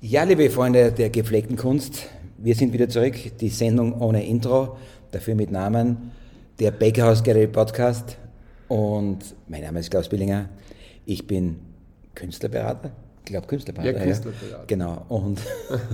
[0.00, 2.06] Ja, liebe Freunde der gepflegten Kunst,
[2.36, 3.16] wir sind wieder zurück.
[3.40, 4.76] Die Sendung ohne Intro,
[5.10, 6.12] dafür mit Namen
[6.60, 8.16] der Bakerhaus Gallery Podcast.
[8.68, 10.50] Und mein Name ist Klaus Billinger.
[11.04, 11.58] Ich bin
[12.14, 12.92] Künstlerberater.
[13.24, 13.98] Ich glaube Künstlerberater.
[13.98, 14.58] Ja, Künstlerberater.
[14.58, 14.64] Ja.
[14.68, 15.04] Genau.
[15.08, 15.40] Und,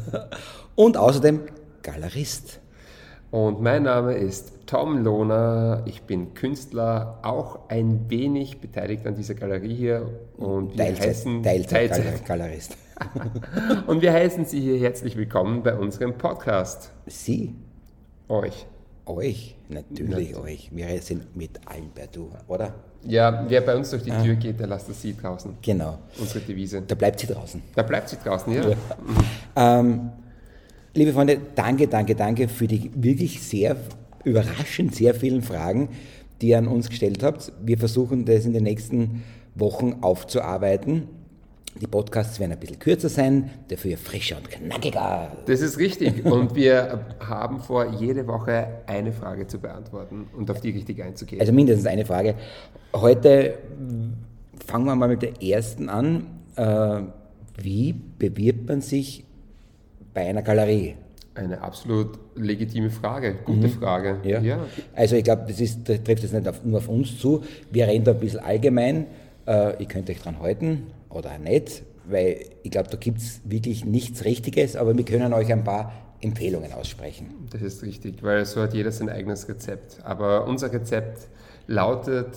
[0.74, 1.40] und außerdem
[1.82, 2.60] Galerist.
[3.30, 5.82] Und mein Name ist Tom Lohner.
[5.86, 10.06] Ich bin Künstler, auch ein wenig beteiligt an dieser Galerie hier.
[10.36, 12.26] Und wir Teilzeit, heißen Teilzeit, Teilzeit.
[12.26, 12.76] Galerist.
[13.86, 16.90] und wir heißen Sie hier herzlich willkommen bei unserem Podcast.
[17.06, 17.54] Sie,
[18.28, 18.66] Euch.
[19.06, 20.36] euch, natürlich Natürlich.
[20.36, 20.70] euch.
[20.72, 22.74] Wir sind mit allen per Du, oder?
[23.06, 25.58] Ja, wer bei uns durch die Tür geht, der lasst das Sie draußen.
[25.60, 25.98] Genau.
[26.18, 26.82] Unsere Devise.
[26.86, 27.62] Da bleibt sie draußen.
[27.74, 28.70] Da bleibt sie draußen, ja?
[29.56, 30.10] Ähm,
[30.94, 33.76] liebe Freunde, danke, danke, danke für die wirklich sehr
[34.24, 35.90] überraschend sehr vielen Fragen,
[36.40, 37.52] die ihr an uns gestellt habt.
[37.62, 39.22] Wir versuchen das in den nächsten
[39.54, 41.08] Wochen aufzuarbeiten.
[41.80, 45.32] Die Podcasts werden ein bisschen kürzer sein, dafür frischer und knackiger.
[45.46, 46.24] Das ist richtig.
[46.24, 51.40] Und wir haben vor, jede Woche eine Frage zu beantworten und auf die richtig einzugehen.
[51.40, 52.36] Also mindestens eine Frage.
[52.94, 53.58] Heute
[54.64, 56.26] fangen wir mal mit der ersten an.
[56.54, 57.02] Äh,
[57.60, 59.24] Wie bewirbt man sich
[60.12, 60.94] bei einer Galerie?
[61.34, 64.20] Eine absolut legitime Frage, gute Frage.
[64.22, 64.44] Mhm.
[64.44, 64.58] Ja.
[64.94, 67.42] Also ich glaube, das, ist, trifft jetzt nicht auf, nur auf uns zu.
[67.72, 69.06] Wir reden da ein bisschen allgemein.
[69.44, 73.40] Äh, ihr könnt euch dran halten oder auch nicht, weil ich glaube, da gibt es
[73.44, 77.48] wirklich nichts Richtiges, aber wir können euch ein paar Empfehlungen aussprechen.
[77.50, 79.98] Das ist richtig, weil so hat jeder sein eigenes Rezept.
[80.04, 81.28] Aber unser Rezept
[81.66, 82.28] lautet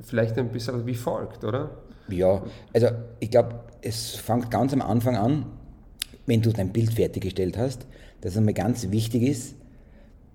[0.00, 1.70] vielleicht ein bisschen wie folgt, oder?
[2.08, 2.42] Ja,
[2.72, 2.88] also
[3.20, 5.46] ich glaube, es fängt ganz am Anfang an,
[6.26, 7.86] wenn du dein Bild fertiggestellt hast,
[8.20, 9.54] dass es einmal ganz wichtig ist,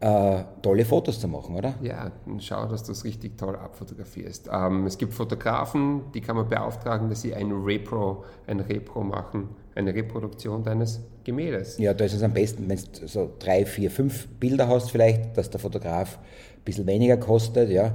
[0.02, 1.75] äh, tolle Fotos zu machen, oder?
[1.81, 4.49] Ja, und schau, dass du es richtig toll abfotografierst.
[4.52, 9.49] Ähm, es gibt Fotografen, die kann man beauftragen, dass sie ein Repro, ein Repro machen,
[9.75, 11.77] eine Reproduktion deines Gemäldes.
[11.77, 15.38] Ja, da ist es am besten, wenn du so drei, vier, fünf Bilder hast vielleicht,
[15.38, 17.94] dass der Fotograf ein bisschen weniger kostet, ja.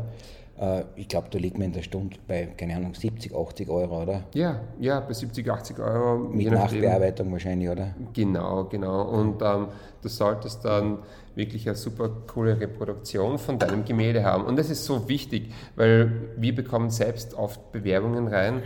[0.59, 4.03] Äh, Ich glaube, da liegt man in der Stunde bei, keine Ahnung, 70, 80 Euro,
[4.03, 4.25] oder?
[4.35, 6.19] Ja, ja, bei 70, 80 Euro.
[6.19, 6.51] Mit.
[6.51, 7.95] Nachbearbeitung wahrscheinlich, oder?
[8.13, 9.03] Genau, genau.
[9.03, 9.69] Und ähm,
[10.03, 10.99] du solltest dann
[11.35, 14.45] wirklich eine super coole Reproduktion von deinem Gemälde haben.
[14.45, 18.63] Und das ist so wichtig, weil wir bekommen selbst oft Bewerbungen rein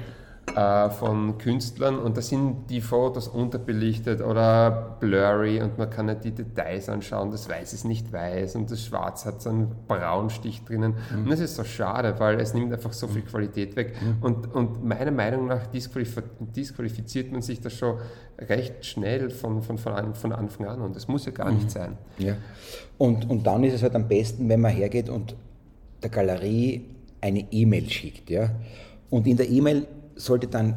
[0.56, 6.24] äh, von Künstlern und da sind die Fotos unterbelichtet oder blurry und man kann nicht
[6.24, 7.30] die Details anschauen.
[7.30, 10.94] Das Weiß ist nicht weiß und das Schwarz hat so einen Braunstich drinnen.
[11.14, 13.94] Und das ist so schade, weil es nimmt einfach so viel Qualität weg.
[14.20, 17.98] Und, und meiner Meinung nach disqualif disqualifiziert man sich da schon
[18.38, 21.98] recht schnell von, von, von, von Anfang an und das muss ja gar nicht sein.
[22.18, 22.36] Ja.
[22.98, 25.34] Und, und dann ist es halt am besten, wenn man hergeht und
[26.02, 26.86] der Galerie
[27.20, 28.30] eine E-Mail schickt.
[28.30, 28.50] Ja?
[29.10, 29.86] Und in der E-Mail
[30.20, 30.75] sollte dann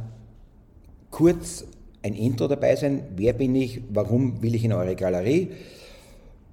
[1.11, 1.65] kurz
[2.01, 3.03] ein Intro dabei sein.
[3.15, 3.81] Wer bin ich?
[3.89, 5.49] Warum will ich in eure Galerie?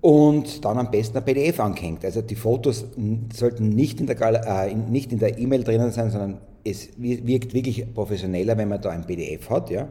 [0.00, 2.04] Und dann am besten ein PDF angehängt.
[2.04, 2.86] Also die Fotos
[3.34, 7.26] sollten nicht in der Gal- äh, nicht in der E-Mail drinnen sein, sondern es wir-
[7.26, 9.70] wirkt wirklich professioneller, wenn man da ein PDF hat.
[9.70, 9.88] Ja?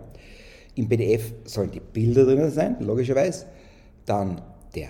[0.76, 3.46] Im PDF sollen die Bilder drinnen sein, logischerweise.
[4.06, 4.42] Dann
[4.74, 4.90] der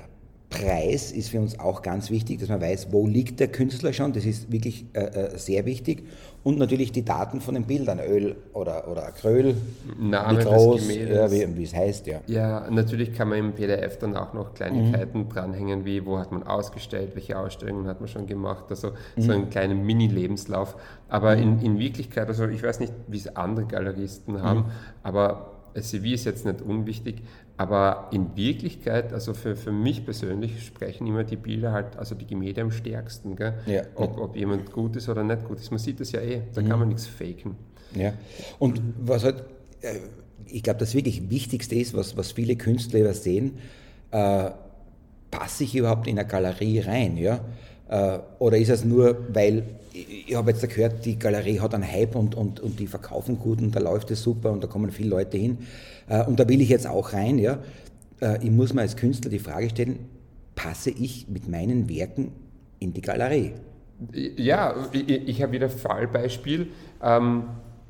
[0.60, 4.14] Preis ist für uns auch ganz wichtig, dass man weiß, wo liegt der Künstler schon.
[4.14, 6.04] Das ist wirklich äh, äh, sehr wichtig.
[6.44, 9.56] Und natürlich die Daten von den Bildern, Öl oder, oder Acryl,
[10.00, 12.08] Name wie groß, ja, wie, es heißt.
[12.08, 12.22] Ja.
[12.28, 16.44] Ja, natürlich kann man im PDF dann auch noch Kleinigkeiten dranhängen, wie wo hat man
[16.44, 20.78] ausgestellt, welche Ausstellungen hat man schon gemacht, also so einen kleinen Mini-Lebenslauf.
[21.10, 24.66] Aber in, in Wirklichkeit, also ich weiß nicht, wie es andere Galeristen haben,
[25.04, 27.22] aber CV ist jetzt nicht unwichtig,
[27.58, 32.26] aber in Wirklichkeit, also für, für mich persönlich, sprechen immer die Bilder halt, also die
[32.26, 33.56] Gemälde am stärksten, gell?
[33.66, 33.82] Ja.
[33.96, 35.70] Ob, ob jemand gut ist oder nicht gut ist.
[35.70, 37.56] Man sieht das ja eh, da kann man nichts faken.
[37.96, 38.14] Ja.
[38.60, 39.44] Und was halt,
[39.82, 39.96] äh,
[40.48, 43.58] ich glaube, das wirklich Wichtigste ist, was, was viele Künstler übersehen,
[44.12, 44.52] äh,
[45.32, 47.18] passe ich überhaupt in eine Galerie rein?
[47.18, 47.42] Ja?
[47.90, 49.64] Äh, oder ist es nur, weil
[49.94, 53.60] ich, habe jetzt gehört, die Galerie hat einen Hype und, und, und die verkaufen gut
[53.62, 55.58] und da läuft es super und da kommen viele Leute hin
[56.08, 57.40] äh, und da will ich jetzt auch rein.
[57.40, 57.60] Ja?
[58.22, 60.00] Äh, ich muss mir als Künstler die Frage stellen,
[60.56, 62.32] passe ich mit meinen Werken
[62.80, 63.54] in die Galerie?
[64.14, 66.68] Ja, ich, ich habe wieder Fallbeispiel.
[67.04, 67.44] Ähm,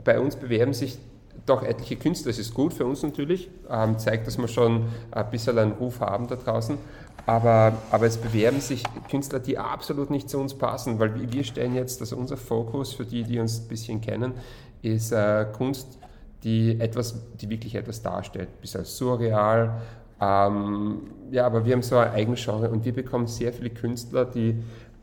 [0.03, 0.97] bei uns bewerben sich
[1.45, 2.31] doch etliche Künstler.
[2.31, 5.99] Das ist gut für uns natürlich, ähm, zeigt, dass wir schon ein bisschen einen Ruf
[5.99, 6.77] haben da draußen.
[7.25, 11.75] Aber, aber es bewerben sich Künstler, die absolut nicht zu uns passen, weil wir- stellen
[11.75, 14.33] jetzt, also unser Fokus für die, die uns ein bisschen kennen,
[14.81, 15.99] ist äh, Kunst,
[16.43, 19.81] die etwas, die wirklich etwas darstellt, ein bisschen surreal.
[20.21, 21.01] Ähm,
[21.31, 24.55] ja, aber wir haben so ein eigenes Genre und wir bekommen sehr viele Künstler, die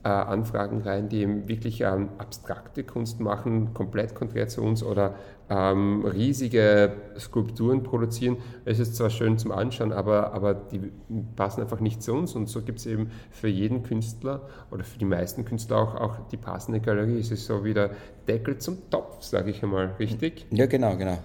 [0.07, 5.17] äh, Anfragen rein, die wirklich ähm, abstrakte Kunst machen, komplett konträr zu uns oder
[5.51, 8.37] ähm, riesige Skulpturen produzieren.
[8.65, 10.93] Es ist zwar schön zum Anschauen, aber, aber die
[11.35, 12.37] passen einfach nicht zu uns.
[12.37, 16.29] Und so gibt es eben für jeden Künstler oder für die meisten Künstler auch, auch
[16.31, 17.19] die passende Galerie.
[17.19, 17.91] Es ist so wie der
[18.29, 20.47] Deckel zum Topf, sage ich einmal, richtig?
[20.53, 21.19] Ja, genau, genau.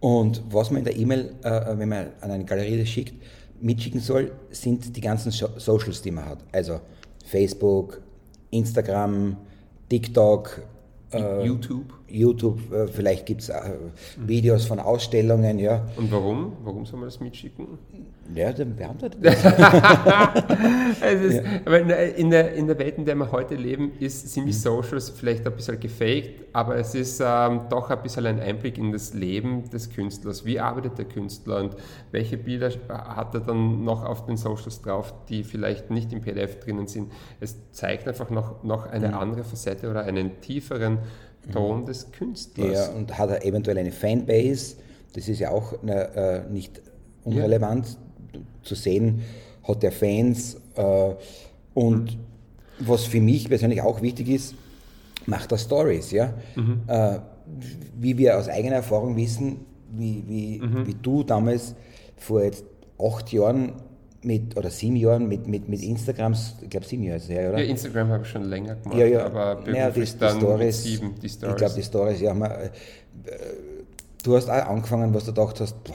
[0.00, 3.14] Und was man in der E-Mail, äh, wenn man an eine Galerie das schickt,
[3.60, 6.38] mitschicken soll, sind die ganzen Socials, die man hat.
[6.50, 6.80] Also
[7.24, 8.00] Facebook,
[8.56, 9.36] Instagram,
[9.88, 10.62] TikTok,
[11.12, 11.94] äh, YouTube.
[12.08, 13.60] YouTube, äh, vielleicht gibt es äh,
[14.16, 15.86] Videos von Ausstellungen, ja.
[15.96, 16.52] Und warum?
[16.62, 17.66] Warum soll man das mitschicken?
[18.34, 19.36] Ja, dann beantwortet das.
[19.36, 20.34] ist, ja.
[22.16, 24.56] in, der, in der Welt, in der wir heute leben, ist, sind die mhm.
[24.56, 28.92] Socials vielleicht ein bisschen gefaked, aber es ist ähm, doch ein bisschen ein Einblick in
[28.92, 30.44] das Leben des Künstlers.
[30.44, 31.76] Wie arbeitet der Künstler und
[32.10, 36.60] welche Bilder hat er dann noch auf den Socials drauf, die vielleicht nicht im PDF
[36.60, 37.12] drinnen sind?
[37.40, 39.14] Es zeigt einfach noch, noch eine mhm.
[39.14, 40.98] andere Facette oder einen tieferen
[41.52, 42.88] Ton des Künstlers.
[42.88, 44.76] Ja, und hat er eventuell eine Fanbase,
[45.14, 46.80] das ist ja auch äh, nicht
[47.24, 47.98] unrelevant
[48.32, 48.40] ja.
[48.62, 49.22] zu sehen,
[49.66, 51.14] hat er Fans äh,
[51.74, 52.20] und mhm.
[52.80, 54.54] was für mich persönlich auch wichtig ist,
[55.26, 56.34] macht er Stories, ja.
[56.54, 56.82] Mhm.
[56.86, 57.18] Äh,
[57.98, 60.86] wie wir aus eigener Erfahrung wissen, wie, wie, mhm.
[60.86, 61.74] wie du damals
[62.16, 62.64] vor jetzt
[62.98, 63.72] acht Jahren
[64.26, 67.60] mit, oder sieben Jahren mit, mit, mit Instagrams, ich glaube sieben Jahre ist her, oder?
[67.60, 69.26] Ja, Instagram habe ich schon länger gemacht, ja, ja.
[69.26, 71.52] aber naja, die, die dann Stories, sieben, die Stories.
[71.52, 72.70] Ich glaube, die Stories, ja, man, äh,
[74.22, 75.94] du hast auch angefangen, was du gedacht hast, boah,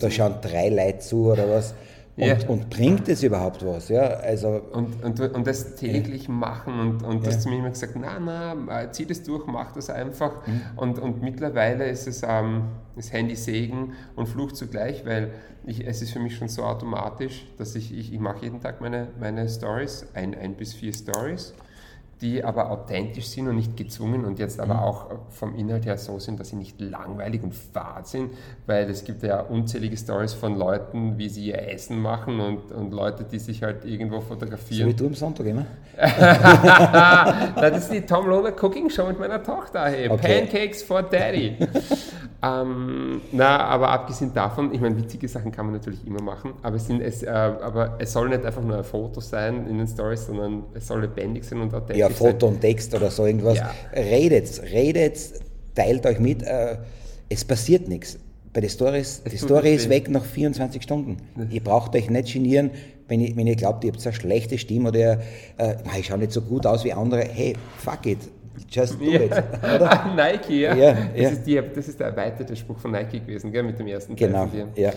[0.00, 1.74] da schauen drei Leute zu oder was.
[2.20, 2.48] Und, ja.
[2.48, 3.88] und, bringt es überhaupt was?
[3.88, 6.32] Ja, also und, und, und das täglich ja.
[6.32, 9.88] machen und, und du hast mir immer gesagt, na, na, zieh das durch, mach das
[9.88, 10.46] einfach.
[10.46, 10.60] Mhm.
[10.76, 12.64] Und, und mittlerweile ist es ähm,
[12.94, 15.30] das Handy Segen und Fluch zugleich, weil
[15.64, 18.80] ich, es ist für mich schon so automatisch, dass ich, ich, ich mache jeden Tag
[18.80, 21.54] meine, meine Stories, ein, ein bis vier Stories
[22.20, 24.80] die aber authentisch sind und nicht gezwungen und jetzt aber mhm.
[24.80, 28.32] auch vom Inhalt her so sind, dass sie nicht langweilig und fad sind,
[28.66, 32.92] weil es gibt ja unzählige Stories von Leuten, wie sie ihr Essen machen und, und
[32.92, 34.90] Leute, die sich halt irgendwo fotografieren.
[34.90, 35.66] So wie du am Sonntag immer?
[35.96, 39.86] das ist die Tom Lohner Cooking Show mit meiner Tochter.
[39.86, 40.08] Hey.
[40.08, 40.40] Okay.
[40.40, 41.56] Pancakes for Daddy.
[42.42, 46.76] ähm, na, aber abgesehen davon, ich meine, witzige Sachen kann man natürlich immer machen, aber
[46.76, 49.86] es, sind, es, äh, aber es soll nicht einfach nur ein Foto sein in den
[49.86, 53.58] Stories, sondern es soll lebendig sein und authentisch ja, Foto und Text oder so irgendwas.
[53.58, 53.70] Ja.
[53.92, 55.18] Redet, redet,
[55.74, 56.42] teilt euch mit.
[56.42, 56.78] Äh,
[57.28, 58.18] es passiert nichts.
[58.52, 61.18] Bei den Stories, es die Story ist weg nach 24 Stunden.
[61.50, 62.70] Ihr braucht euch nicht genieren,
[63.06, 65.20] wenn ihr, wenn ihr glaubt, ihr habt eine schlechte Stimme oder
[65.58, 67.20] äh, ich schaue nicht so gut aus wie andere.
[67.22, 68.18] Hey, fuck it.
[68.68, 69.20] Just do ja.
[69.20, 69.32] it.
[69.32, 70.12] Oder?
[70.16, 70.74] Nike, ja.
[70.74, 71.28] ja, das, ja.
[71.30, 74.28] Ist die, das, Ist der erweiterte Spruch von Nike gewesen, gell, mit dem ersten Teil
[74.28, 74.48] genau.
[74.76, 74.92] Ja.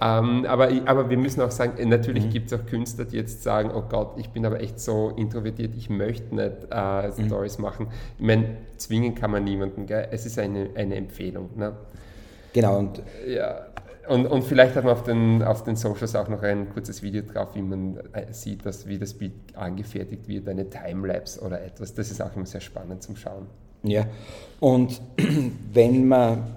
[0.00, 2.30] Ähm, aber, aber wir müssen auch sagen, natürlich mhm.
[2.30, 5.74] gibt es auch Künstler, die jetzt sagen, oh Gott, ich bin aber echt so introvertiert,
[5.76, 7.26] ich möchte nicht äh, mhm.
[7.26, 7.64] Stories mhm.
[7.64, 7.86] machen.
[8.18, 10.08] Ich meine, zwingen kann man niemanden, gell?
[10.10, 11.50] es ist eine, eine Empfehlung.
[11.56, 11.72] Ne?
[12.58, 12.78] Genau.
[12.78, 13.66] Und ja.
[14.08, 17.22] Und, und vielleicht hat man auf den, auf den Socials auch noch ein kurzes Video
[17.22, 21.94] drauf, wie man äh, sieht, dass, wie das Bild angefertigt wird, eine Timelapse oder etwas.
[21.94, 23.46] Das ist auch immer sehr spannend zum Schauen.
[23.82, 24.06] Ja,
[24.60, 25.00] und
[25.72, 26.54] wenn man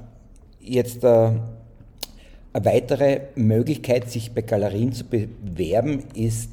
[0.60, 1.40] jetzt äh, eine
[2.54, 6.50] weitere Möglichkeit, sich bei Galerien zu bewerben, ist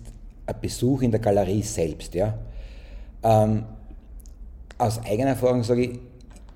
[0.46, 2.12] ein Besuch in der Galerie selbst.
[2.14, 2.34] Ja?
[3.22, 3.64] Ähm,
[4.76, 6.00] aus eigener Erfahrung sage ich,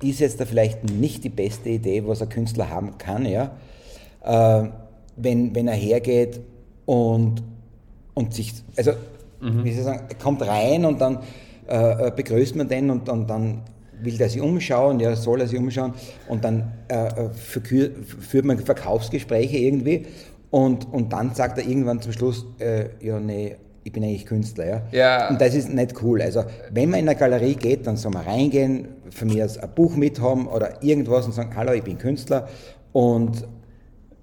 [0.09, 3.27] ist jetzt da vielleicht nicht die beste Idee, was ein Künstler haben kann.
[3.27, 3.53] Ja?
[4.25, 4.65] äh,
[5.17, 6.41] wenn, wenn er hergeht
[6.87, 7.43] und,
[8.15, 8.93] und sich, also
[9.41, 9.65] mhm.
[9.65, 11.19] wie soll ich sagen, er kommt rein und dann
[11.69, 13.63] äh, äh begrüßt man den und, und dann
[14.01, 15.95] will er sich umschauen, ja, soll er sich umschauen
[16.29, 20.07] und dann äh, äh führt man Verkaufsgespräche irgendwie
[20.51, 24.67] und, und dann sagt er irgendwann zum Schluss, äh, ja, nee, ich bin eigentlich Künstler.
[24.67, 24.83] Ja?
[24.93, 25.29] ja?
[25.29, 26.23] Und das ist nicht cool.
[26.23, 29.69] Also, wenn man in eine Galerie geht, dann soll man reingehen, von mir aus ein
[29.75, 32.49] Buch mithaben oder irgendwas und sagen, hallo, ich bin Künstler
[32.93, 33.47] und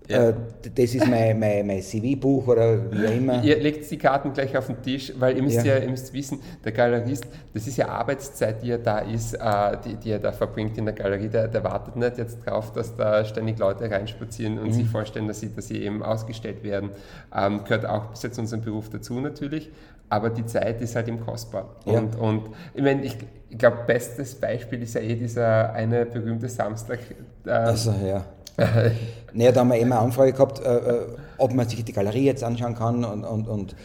[0.09, 0.29] ja.
[0.29, 0.33] Äh,
[0.75, 3.43] das ist mein, mein, mein CV-Buch oder wie auch immer.
[3.43, 6.11] Ihr legt die Karten gleich auf den Tisch, weil ihr müsst ja, ja ihr müsst
[6.13, 10.19] wissen, der Galerist, das ist ja Arbeitszeit, die er da ist, äh, die, die er
[10.19, 11.29] da verbringt in der Galerie.
[11.29, 14.73] Der, der wartet nicht jetzt drauf, dass da ständig Leute reinspazieren und mhm.
[14.73, 16.89] sich vorstellen, dass sie, dass sie eben ausgestellt werden.
[17.35, 19.69] Ähm, gehört auch bis jetzt unserem Beruf dazu natürlich,
[20.09, 21.75] aber die Zeit ist halt ihm kostbar.
[21.85, 21.99] Ja.
[21.99, 23.15] Und, und ich meine, ich,
[23.49, 26.97] ich glaube, bestes Beispiel ist ja eh dieser eine berühmte Samstag.
[27.45, 28.25] Äh, also, ja
[29.33, 31.05] naja, da haben wir immer eine Anfrage gehabt, äh, äh,
[31.37, 33.75] ob man sich die Galerie jetzt anschauen kann und, und, und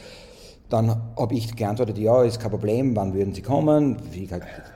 [0.70, 0.88] dann
[1.18, 3.96] habe ich geantwortet, ja, ist kein Problem, wann würden Sie kommen?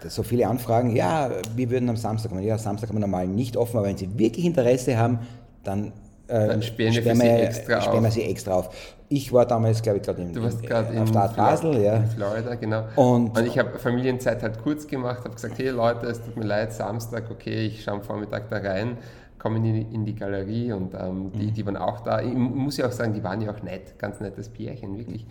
[0.09, 2.43] So viele Anfragen, ja, wir würden am Samstag kommen.
[2.43, 5.21] Ja, Samstag haben wir normal nicht offen, aber wenn Sie wirklich Interesse haben,
[5.65, 5.93] dann
[6.29, 8.15] äh, sperren wir sperren sie wir, extra sperren wir auf.
[8.15, 8.71] sie extra auf.
[9.09, 10.23] Ich war damals, glaube ich, gerade
[10.61, 11.95] gerade auf in, Start Flor- Basel, ja.
[11.97, 12.85] in Florida, genau.
[12.97, 16.45] Und- Und, ich habe Familienzeit halt kurz gemacht, habe gesagt, hey Leute, es tut mir
[16.45, 18.99] leid, Samstag, okay, ich schaue am Vormittag da rein,
[19.39, 21.33] komme in die, in die Galerie und ähm, Mhm.
[21.33, 22.21] die, die waren auch da.
[22.21, 25.27] Ich muss ja auch sagen, die waren ja auch nett, ganz nettes Pärchen, wirklich.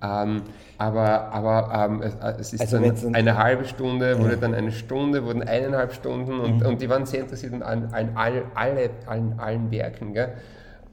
[0.00, 0.42] Ähm,
[0.78, 5.24] aber aber ähm, es, es ist Also dann eine halbe Stunde, wurde dann eine Stunde,
[5.24, 9.40] wurden eineinhalb Stunden und, und die waren sehr interessiert an, an, an all, alle, allen,
[9.40, 10.14] allen Werken.
[10.14, 10.34] Gell?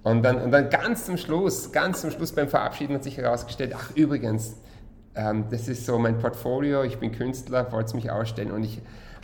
[0.02, 3.74] Und dann, und dann ganz zum Schluss, ganz zum Schluss beim Verabschieden hat sich herausgestellt,
[3.76, 4.56] ach übrigens,
[5.16, 8.82] ähm, das ist so mein Portfolio, ich bin Künstler, wollte mich ausstellen und ich,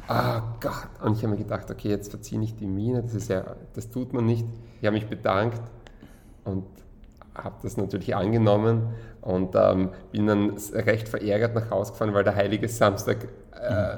[0.10, 3.30] oh Gott, und ich habe mir gedacht, okay, jetzt verziehe ich die Miene, das ist
[3.30, 3.44] ja,
[3.74, 4.46] das tut man nicht.
[4.80, 5.62] Ich habe mich bedankt
[6.44, 6.66] und
[7.36, 12.36] habe das natürlich angenommen und ähm, bin dann recht verärgert nach Hause gefahren, weil der
[12.36, 13.98] heilige Samstag äh,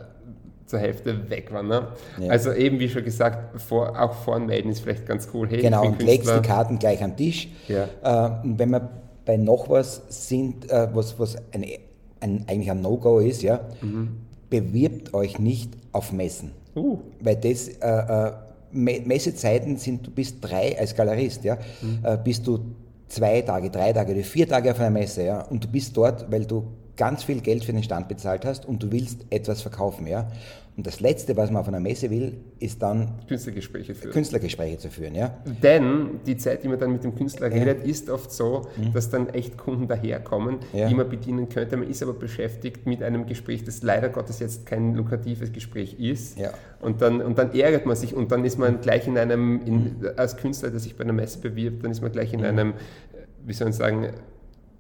[0.66, 1.64] zur Hälfte weg war.
[1.64, 1.88] Ne?
[2.20, 2.32] Ja.
[2.32, 5.48] Also eben wie schon gesagt, vor, auch voranmelden ist vielleicht ganz cool.
[5.50, 6.42] Hey, Genau, und legst die.
[6.42, 7.50] Karten gleich am Tisch.
[7.68, 7.88] Ja.
[8.04, 8.90] Äh, und wenn wir
[9.26, 11.66] bei noch was sind, äh, was, was ein,
[12.20, 13.62] ein, eigentlich ein No-Go ist, ja,
[14.54, 16.52] bewirbt euch nicht auf Messen.
[16.76, 18.32] Uh, Weil das, äh, äh,
[18.72, 21.58] Me- Messezeiten sind, du bist drei als Galerist, ja,
[22.04, 22.60] äh, bist du
[23.08, 26.32] zwei Tage, drei Tage oder vier Tage auf einer Messe, ja, und du bist dort,
[26.32, 26.64] weil du
[26.98, 30.28] ganz viel Geld für den Stand bezahlt hast und du willst etwas verkaufen, ja.
[30.76, 34.12] Und das Letzte, was man auf einer Messe will, ist dann Künstlergespräche führen.
[34.12, 35.38] Künstlergespräche zu führen, ja.
[35.62, 39.30] Denn die Zeit, die man dann mit dem Künstler redet, ist oft so, dass dann
[39.30, 40.80] echt Kunden daherkommen, Mhm.
[40.80, 40.90] Ja.
[40.90, 41.78] die man bedienen könnte.
[41.78, 46.40] Man ist aber beschäftigt mit einem Gespräch, das leider Gottes jetzt kein lukratives Gespräch ist.
[46.40, 46.50] Ja.
[46.82, 49.76] Und, dann, und dann ärgert man sich und dann ist man gleich in einem, in,
[49.76, 49.96] Mhm.
[50.18, 52.74] als Künstler, der sich bei einer Messe bewirbt, dann ist man gleich in einem, äh,
[53.46, 54.08] wie soll ich sagen,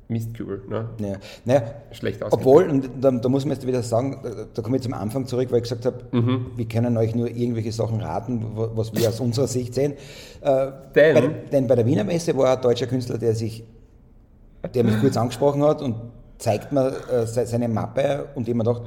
[0.10, 0.62] Mistkübel.
[0.70, 0.90] Ne?
[1.00, 1.14] Ja.
[1.46, 2.34] Naja, Schlecht ausgedrückt.
[2.46, 5.26] obwohl, und da, da muss man jetzt wieder sagen, da, da komme ich zum Anfang
[5.26, 6.48] zurück, weil ich gesagt habe, Mhm.
[6.56, 9.94] wir können euch nur irgendwelche Sachen raten, wa- was wir aus unserer Sicht sehen.
[10.42, 13.64] Äh, Denn- bei, denn bei der Wiener Messe war ein deutscher Künstler, der sich,
[14.76, 15.96] der mich kurz angesprochen hat und
[16.38, 18.82] zeigt mir äh, se- seine Mappe und ich mir gedacht,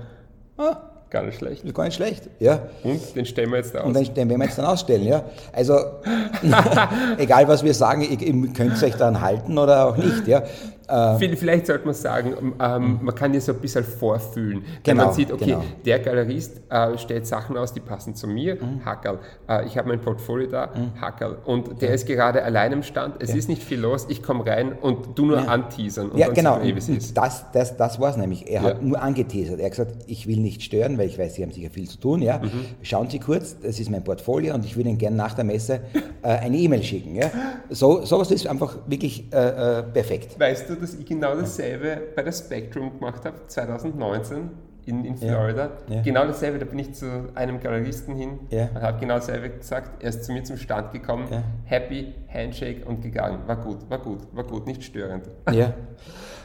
[0.58, 0.76] ah,
[1.08, 1.64] Gar nicht schlecht.
[1.64, 2.28] ist gar nicht schlecht.
[2.40, 2.58] Ja.
[2.82, 3.86] Und den stellen wir jetzt da aus.
[3.86, 5.04] Und den, den werden wir jetzt dann ausstellen.
[5.04, 5.24] Ja.
[5.52, 5.74] Also,
[7.18, 10.26] egal was wir sagen, ihr, ihr könnt euch daran halten oder auch nicht.
[10.26, 10.42] Ja.
[10.88, 14.62] Äh, Viel- Vielleicht sollte man sagen, ähm, man kann ja so ein bisschen vorfühlen.
[14.62, 15.64] Wenn Genau, man sieht, okay, genau.
[15.84, 18.84] der Galerist äh, stellt Sachen aus, die passen zu mir, Mhm.
[18.84, 19.18] Hackerl.
[19.48, 21.38] Äh, ich habe mein Portfolio da, Hackerl.
[21.44, 24.72] Und der ist gerade allein im Stand, es ist nicht viel los, ich komme rein
[24.80, 26.10] und du nur anteasern.
[26.10, 26.58] Und Ja, genau.
[26.58, 26.74] man eh,
[27.14, 28.48] das, das, das war es nämlich.
[28.50, 28.82] Er hat Ja.
[28.82, 29.58] nur angeteasert.
[29.58, 31.98] Er hat gesagt, ich will nicht stören, weil ich weiß, Sie haben sicher viel zu
[31.98, 32.22] tun.
[32.22, 32.38] Ja?
[32.38, 32.50] Mhm.
[32.82, 35.80] Schauen Sie kurz, das ist mein Portfolio und ich würde Ihnen gerne nach der Messe
[36.22, 37.16] äh, eine E-Mail schicken.
[37.16, 37.30] Ja?
[37.70, 40.38] So sowas ist einfach wirklich äh, perfekt.
[40.38, 44.50] Weißt du, dass ich genau dasselbe bei der Spectrum gemacht habe, 2019
[44.86, 45.70] in, in Ja, Florida?
[45.88, 46.02] ja.
[46.02, 48.68] Genau dasselbe, da bin ich zu einem Galeristen hin Ja.
[48.74, 50.02] und habe genau dasselbe gesagt.
[50.02, 51.42] Er ist zu mir zum Stand gekommen, Ja.
[51.64, 53.40] happy, Handshake und gegangen.
[53.46, 55.24] War gut, war gut, war gut, nicht störend.
[55.52, 55.72] Ja.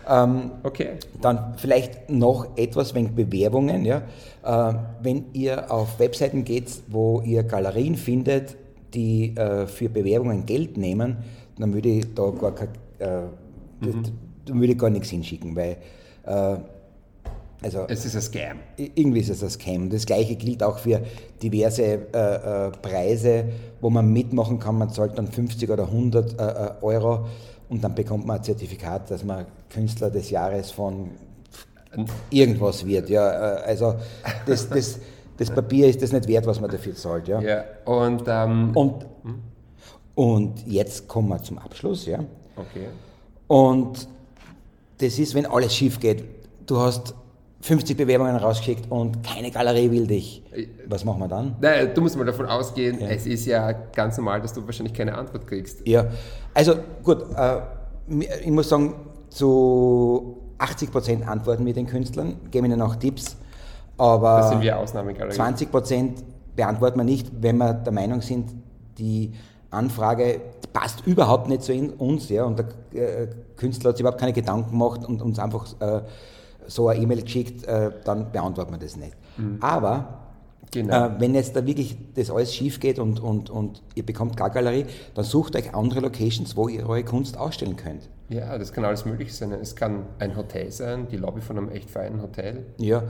[0.10, 0.94] Ähm, Okay.
[1.22, 3.86] Dann vielleicht noch etwas wegen Bewerbungen.
[3.86, 4.02] Ja?
[4.44, 4.74] Äh,
[5.04, 8.58] wenn ihr auf Webseiten geht, wo ihr Galerien findet,
[8.96, 11.18] die äh, für Bewerbungen Geld nehmen,
[11.60, 13.22] dann würde ich da gar, kein, äh,
[13.82, 13.96] das,
[14.46, 15.78] dann würde ich gar nichts hinschicken, weil
[16.26, 16.58] äh,
[17.64, 18.58] also Es ist ein Scam.
[18.78, 19.90] irgendwie ist es ein Scam.
[19.90, 21.02] Das gleiche gilt auch für
[21.44, 21.98] diverse äh,
[22.68, 23.46] äh, Preise,
[23.82, 24.80] wo man mitmachen kann.
[24.80, 27.28] Man zahlt dann 50 oder 100 äh, äh, Euro
[27.70, 31.12] und dann bekommt man ein Zertifikat, dass man Künstler des Jahres von
[32.32, 33.10] irgendwas wird.
[33.10, 33.96] Ja, äh, also
[34.48, 35.00] das, das,
[35.38, 37.28] das Papier ist das nicht wert, was man dafür zahlt.
[37.28, 37.42] Ja.
[37.42, 39.06] Ja, und, ähm, Und,
[40.16, 42.06] und jetzt kommen wir zum Abschluss.
[42.08, 42.20] Ja.
[42.56, 42.88] okay.
[43.52, 44.08] Und
[45.00, 46.24] das ist, wenn alles schief geht.
[46.66, 47.14] Du hast
[47.60, 50.42] 50 Bewerbungen rausgeschickt und keine Galerie will dich.
[50.88, 51.58] Was machen wir dann?
[51.60, 55.18] Naja, du musst mal davon ausgehen, es ist ja ganz normal, dass du wahrscheinlich keine
[55.18, 55.86] Antwort kriegst.
[55.86, 56.06] Ja,
[56.54, 57.60] also gut, äh,
[58.42, 58.94] ich muss sagen,
[59.28, 63.36] zu 80% antworten wir den Künstlern, geben ihnen auch Tipps,
[63.98, 65.38] aber Das sind wir Ausnahmegalerie.
[65.38, 66.24] 20%
[66.56, 68.50] beantworten wir nicht, wenn wir der Meinung sind,
[68.98, 69.34] die
[69.72, 70.42] Anfrage
[70.74, 74.72] passt überhaupt nicht zu uns, ja, und der äh, Künstler hat sich überhaupt keine Gedanken
[74.72, 76.02] gemacht und uns einfach äh,
[76.68, 79.14] so eine E-Mail geschickt, äh, dann beantworten wir das nicht.
[79.60, 80.22] Aber
[80.72, 81.08] Genau.
[81.08, 84.50] äh, wenn jetzt da wirklich das alles schief geht und, und, und ihr bekommt gar
[84.50, 88.10] Galerie, dann sucht euch andere Locations, wo ihr eure Kunst ausstellen könnt.
[88.30, 89.52] Ja, das kann alles möglich sein.
[89.52, 92.66] Es kann ein Hotel sein, die Lobby von einem echt feinen Hotel.
[92.78, 93.04] Ja.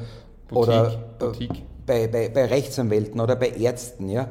[0.47, 1.63] Boutique, oder äh, Boutique.
[1.85, 4.09] Bei, bei, bei Rechtsanwälten oder bei Ärzten.
[4.09, 4.29] Ja.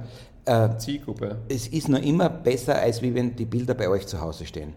[0.51, 1.37] Äh, Zielgruppe.
[1.49, 4.75] es ist noch immer besser, als wie wenn die Bilder bei euch zu Hause stehen.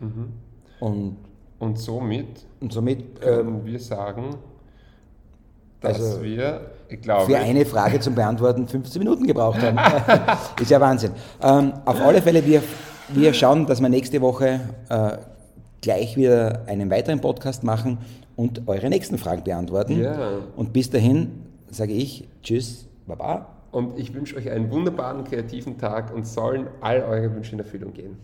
[0.00, 0.32] Mhm.
[0.78, 1.16] Und,
[1.58, 4.36] Und somit und somit ähm, können wir sagen,
[5.80, 9.78] dass also wir, ich glaube, für eine Frage zum Beantworten 15 Minuten gebraucht haben.
[10.60, 11.12] ist ja Wahnsinn.
[11.42, 12.62] Ähm, auf alle Fälle, wir
[13.08, 15.18] wir schauen, dass wir nächste Woche äh,
[15.80, 17.98] gleich wieder einen weiteren Podcast machen
[18.34, 20.02] und eure nächsten Fragen beantworten.
[20.02, 20.38] Ja.
[20.56, 23.55] Und bis dahin sage ich Tschüss, Baba.
[23.76, 27.92] Und ich wünsche euch einen wunderbaren kreativen Tag und sollen all eure Wünsche in Erfüllung
[27.92, 28.16] gehen.